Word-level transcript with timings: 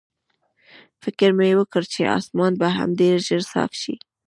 فکر 1.03 1.29
مې 1.37 1.51
وکړ 1.59 1.83
چې 1.93 2.01
اسمان 2.17 2.53
به 2.59 2.67
هم 2.77 2.89
ډېر 3.01 3.15
ژر 3.27 3.41
صاف 3.51 3.71
شي. 3.81 3.95